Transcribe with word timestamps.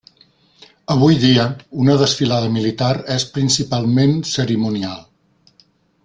Avui 0.93 1.17
dia 1.23 1.43
una 1.83 1.97
desfilada 2.03 2.49
militar 2.55 2.89
és 3.19 3.27
principalment 3.39 4.19
cerimonial. 4.35 5.01